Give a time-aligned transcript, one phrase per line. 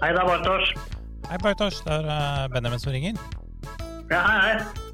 [0.00, 0.70] Hei, det er Bartosz.
[1.28, 1.82] Hei, Bartosz.
[1.84, 3.18] Det er eh, Benjamin som ringer.
[4.10, 4.86] Ja, hei, hei.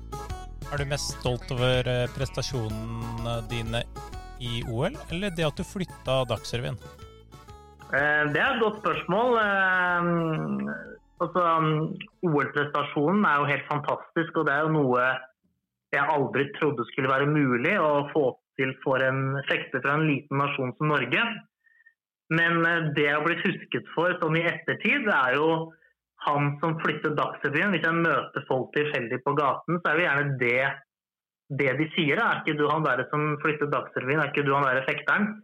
[0.72, 3.84] Er du mest stolt over eh, prestasjonene dine
[4.42, 6.78] i OL, eller det at du flytta Dagsrevyen?
[7.95, 9.38] Eh, Det er et godt spørsmål.
[11.23, 11.45] Altså,
[12.27, 15.06] OL-prestasjonen er jo helt fantastisk, og det er jo noe
[15.95, 18.24] jeg aldri trodde skulle være mulig å få
[18.59, 21.23] til for en fekter fra en liten nasjon som Norge.
[22.34, 25.50] Men eh, det jeg blitt husket for sånn i ettertid, er jo
[26.26, 27.74] han som flyttet Dagsrevyen.
[27.74, 30.62] Hvis jeg møter folk tilfeldig på gaten, så er det gjerne det,
[31.60, 32.22] det de sier.
[32.22, 35.36] Er ikke du han der som flyttet Dagsrevyen, er ikke du han der fekteren?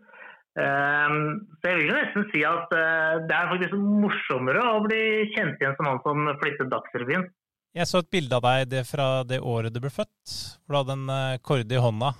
[0.60, 5.30] Ehm, så jeg vil jo nesten si at eh, det er faktisk morsommere å bli
[5.33, 7.30] kjent igjen som han som flyttet Dagsrevyen.
[7.72, 10.34] Jeg så et bilde av deg fra det året du ble født,
[10.66, 11.06] hvor du hadde en
[11.41, 12.11] kord korde i hånda.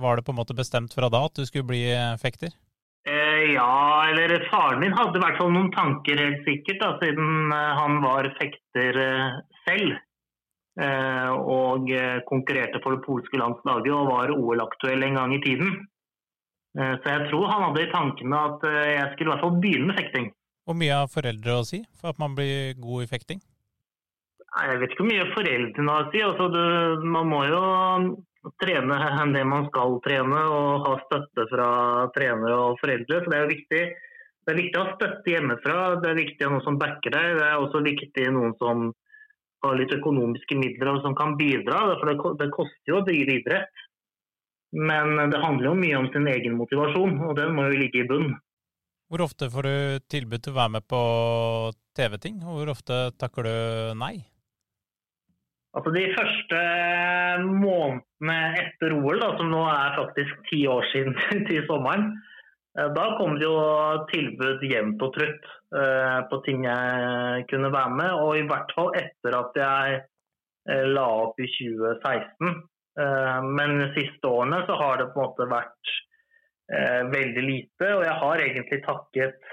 [0.00, 2.52] Var det på en måte bestemt fra da at du skulle bli eh, fekter?
[3.54, 7.72] Ja, eller faren min hadde i hvert fall noen tanker helt sikkert, da, siden eh,
[7.78, 9.98] han var fekter eh, selv.
[10.80, 11.90] Eh, og
[12.28, 15.80] konkurrerte for det polske landslaget og var OL-aktuell en gang i tiden.
[16.70, 19.96] Så jeg tror han hadde i tankene at jeg skulle i hvert fall begynne med
[19.98, 20.28] fekting.
[20.62, 23.40] Hvor mye har foreldre å si for at man blir god i fekting?
[24.54, 26.22] Jeg vet ikke hvor mye foreldrene har å si.
[26.22, 27.64] Altså, du, man må jo
[28.62, 28.98] trene
[29.34, 31.68] det man skal trene og ha støtte fra
[32.14, 33.20] trenere og foreldre.
[33.20, 33.82] Så det er jo viktig.
[34.40, 35.76] Det er viktig å ha støtte hjemmefra.
[36.00, 37.36] Det er viktig å ha noen som backer deg.
[37.38, 38.90] Det er også viktig noen som
[39.60, 41.82] har litt økonomiske midler og som kan bidra.
[42.00, 43.86] For det, det koster jo å drive idrett.
[44.76, 48.06] Men det handler jo mye om sin egen motivasjon, og den må jo ligge i
[48.06, 48.36] bunn.
[49.10, 51.00] Hvor ofte får du tilbud til å være med på
[51.98, 53.54] TV-ting, og hvor ofte takker du
[53.98, 54.14] nei?
[55.76, 56.60] Altså De første
[57.46, 61.14] månedene etter OL, da, som nå er faktisk ti år siden
[61.48, 62.08] til sommeren,
[62.78, 63.60] eh, da kom det jo
[64.10, 65.46] tilbud jevnt og trutt
[65.78, 68.10] eh, på ting jeg kunne være med.
[68.24, 72.60] Og i hvert fall etter at jeg eh, la opp i 2016.
[72.98, 75.96] Eh, men de siste årene så har det på en måte vært
[76.74, 77.94] eh, veldig lite.
[77.94, 79.50] Og jeg har egentlig takket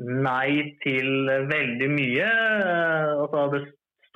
[0.00, 2.30] nei til veldig mye.
[2.30, 3.66] Eh, Altså det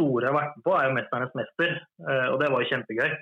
[0.01, 1.77] store jeg har vært med på, er jo 'Mesternes mester',
[2.09, 3.13] eh, og det var jo kjempegøy.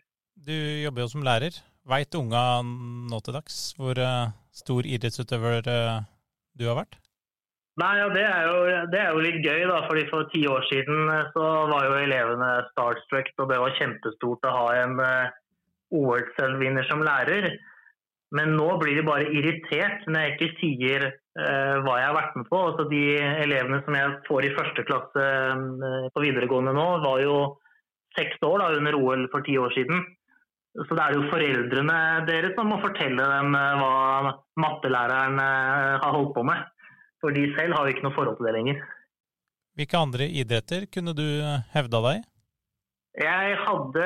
[0.46, 1.58] Du jobber jo som lærer.
[1.88, 6.00] Veit unga nå til dags hvor eh, stor idrettsutøver eh,
[6.54, 6.94] du har vært?
[7.78, 8.58] Nei, ja, det, er jo,
[8.90, 12.48] det er jo litt gøy, da, fordi for ti år siden så var jo elevene
[12.72, 14.96] starstruck, og det var kjempestort å ha en
[15.94, 17.46] OL-selvvinner som lærer.
[18.36, 22.36] Men nå blir de bare irritert når jeg ikke sier uh, hva jeg har vært
[22.36, 22.60] med på.
[22.70, 23.02] Altså, de
[23.46, 27.38] elevene som jeg får i første klasse uh, på videregående nå, var jo
[28.18, 30.04] seks år da, under OL for ti år siden.
[30.78, 36.34] Så det er jo foreldrene deres som må fortelle dem eh, hva mattelæreren har holdt
[36.36, 36.60] på med.
[37.18, 38.82] For de selv har jo ikke noe forhold til det lenger.
[39.78, 41.24] Hvilke andre idretter kunne du
[41.74, 42.22] hevda deg i?
[43.18, 44.04] Jeg hadde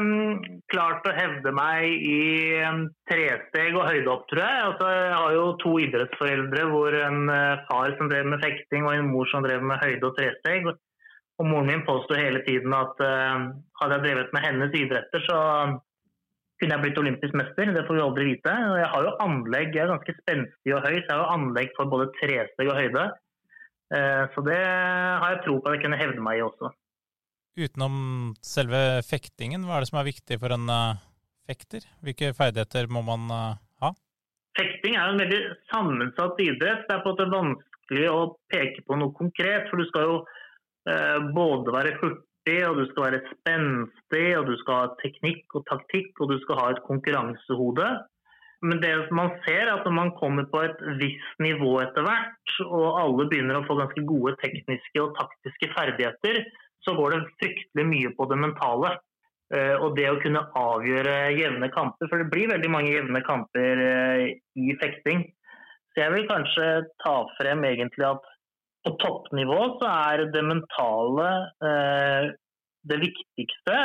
[0.00, 2.20] mm, klart å hevde meg i
[2.64, 4.60] mm, tresteg og høydehopp, tror jeg.
[4.70, 8.94] Altså, jeg har jo to idrettsforeldre hvor en eh, far som drev med fekting og
[8.94, 10.70] en mor som drev med høyde og tresteg.
[10.70, 13.48] Og moren min påstod hele tiden at uh,
[13.80, 15.38] hadde jeg drevet med hennes idretter, så
[16.62, 17.72] kunne jeg blitt olympisk mester.
[17.74, 18.52] Det får vi aldri vite.
[18.54, 21.34] Og Jeg har jo anlegg, jeg er ganske spenstig og høy, så jeg har jo
[21.34, 23.04] anlegg for både tresteg og høyde.
[23.90, 26.70] Uh, Så det har jeg tro på at jeg kunne hevde meg i også.
[27.54, 31.02] Utenom selve fektingen, hva er det som er viktig for en eh,
[31.46, 31.84] fekter?
[32.02, 33.90] Hvilke ferdigheter må man eh, ha?
[34.58, 35.38] Fekting er en veldig
[35.70, 36.82] sammensatt idrett.
[36.88, 39.68] Det er på en måte vanskelig å peke på noe konkret.
[39.70, 40.16] For du skal jo
[40.90, 45.66] eh, både være hurtig, og du skal være spenstig, og du skal ha teknikk og
[45.70, 47.92] taktikk, og du skal ha et konkurransehode.
[48.64, 52.58] Men det man ser er at når man kommer på et visst nivå etter hvert,
[52.66, 56.42] og alle begynner å få ganske gode tekniske og taktiske ferdigheter,
[56.84, 58.94] så går det fryktelig mye på det mentale.
[59.54, 63.82] Eh, Og det å kunne avgjøre jevne kamper, for det blir veldig mange jevne kamper
[63.86, 64.22] eh,
[64.56, 65.26] i fekting.
[65.92, 66.68] Så jeg vil kanskje
[67.04, 68.24] ta frem egentlig at
[68.84, 71.28] på toppnivå så er det mentale
[71.64, 72.32] eh,
[72.84, 73.76] det viktigste.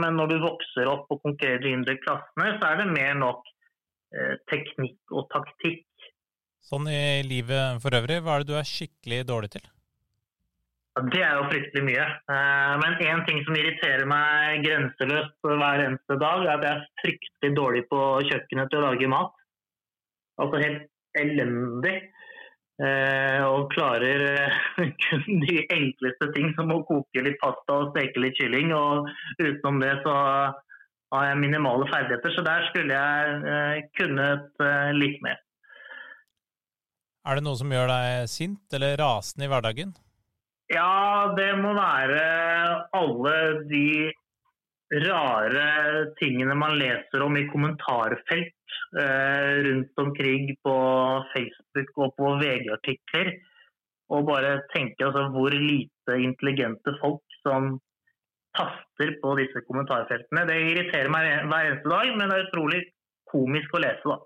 [0.00, 3.44] Men når du vokser opp og konkurrerer i yngre klassene, så er det mer nok
[4.50, 5.86] teknikk og taktikk.
[6.66, 9.70] Sånn i livet for øvrig, hva er det du er skikkelig dårlig til?
[10.92, 12.04] Det er jo fryktelig mye.
[12.04, 16.88] Eh, Men én ting som irriterer meg grenseløst hver eneste dag, er at jeg er
[17.00, 19.32] fryktelig dårlig på kjøkkenet til å lage mat.
[20.42, 20.84] Altså helt
[21.16, 21.96] elendig.
[22.82, 24.60] Eh, Og klarer eh,
[25.06, 28.76] kun de enkleste ting, som å koke litt pasta og steke litt kylling.
[28.76, 29.08] Og
[29.40, 30.18] utenom det så
[31.12, 34.62] har jeg minimale ferdigheter, så der skulle jeg kunnet
[34.96, 35.40] litt mer.
[37.28, 39.92] Er det noe som gjør deg sint eller rasende i hverdagen?
[40.70, 42.22] Ja, det må være
[42.96, 43.36] alle
[43.70, 44.12] de
[44.92, 45.66] rare
[46.20, 50.76] tingene man leser om i kommentarfelt eh, rundt omkring på
[51.32, 53.32] Facebook og på VG-artikler.
[54.12, 57.78] Og bare tenke altså, hvor lite intelligente folk som
[58.56, 60.44] taster på disse kommentarfeltene.
[60.48, 62.82] Det irriterer meg hver eneste dag, men det er utrolig
[63.32, 64.20] komisk å lese, da.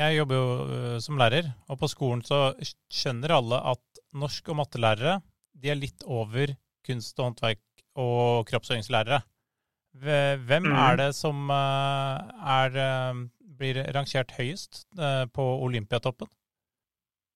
[0.00, 2.52] Jeg jobber jo øh, som lærer, og på skolen så
[2.90, 3.82] skjønner alle at
[4.14, 5.20] norsk- og mattelærere
[5.60, 6.54] de er litt over
[6.86, 7.60] kunst og håndverk
[7.96, 9.20] og kroppsøvingslærere.
[9.94, 10.76] Hvem Mhm.
[10.86, 12.16] er det som øh,
[12.62, 13.14] er, øh,
[13.58, 16.28] blir rangert høyest øh, på Olympiatoppen?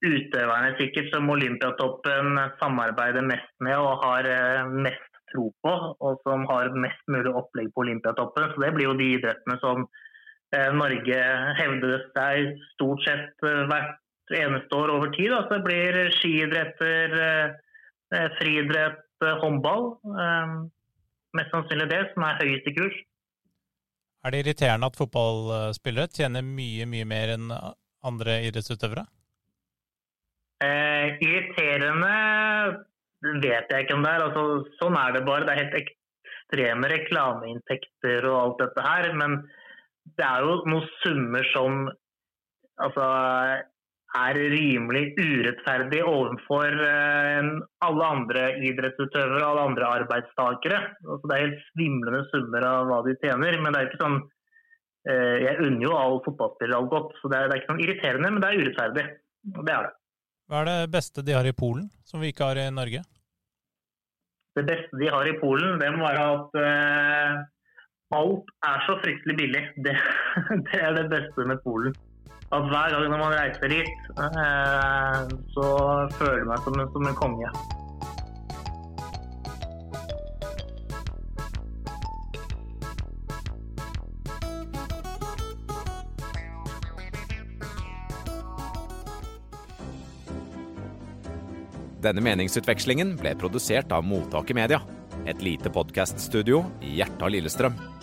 [0.04, 5.72] Utøverne sikkert som Olympiatoppen samarbeider mest med og har eh, mest tro på,
[6.06, 8.50] og som har mest mulig opplegg på Olympiatoppen.
[8.52, 9.86] Så det blir jo de idrettene som
[10.54, 11.20] eh, Norge
[11.60, 13.96] hevder seg stort sett eh, hvert
[14.32, 15.32] eneste år over tid.
[15.32, 17.16] Altså det blir skiidretter,
[18.14, 19.90] eh, friidrett, eh, håndball.
[20.04, 20.54] Eh,
[21.34, 22.96] mest sannsynlig det som er høyeste kurs.
[24.24, 27.50] Er det irriterende at fotballspillere tjener mye, mye mer enn
[28.04, 29.04] andre idrettsutøvere?
[30.64, 32.14] Eh, irriterende
[33.42, 34.24] vet jeg ikke om det er.
[34.24, 34.44] Altså,
[34.80, 35.44] sånn er det bare.
[35.44, 39.10] Det er helt ekstreme reklameinntekter og alt dette her.
[39.20, 39.36] Men
[40.16, 41.84] det er jo noen summer som
[42.84, 43.06] altså,
[44.14, 47.48] er rimelig urettferdig overfor eh,
[47.86, 50.78] alle andre idrettsutøvere og alle andre arbeidstakere.
[51.02, 53.58] Altså, det er helt svimlende summer av hva de tjener.
[53.62, 54.20] Men det er ikke sånn
[55.10, 57.84] eh, Jeg unner jo all fotballspillere alt godt, så det er, det er ikke sånn
[57.86, 59.06] irriterende, men det er urettferdig.
[59.54, 59.96] Det er det.
[60.44, 63.00] Hva er det beste de har i Polen, som vi ikke har i Norge?
[64.54, 67.38] Det beste de har i Polen, det må være at uh,
[68.14, 69.62] alt er så fryktelig billig.
[69.86, 69.94] Det,
[70.68, 71.96] det, er det beste med Polen.
[72.54, 75.22] At hver gang når man reiser dit, eh,
[75.56, 75.70] så
[76.14, 77.48] føler jeg meg som en, som en konge.
[92.04, 94.78] Denne meningsutvekslingen ble produsert av Mottaket Media,
[95.26, 97.93] et lite podkaststudio i hjertet av Lillestrøm.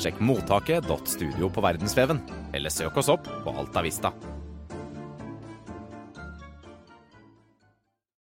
[0.00, 2.22] Sjekk mottaket.studio på verdensveven,
[2.52, 4.12] eller søk oss opp på Alta Vista.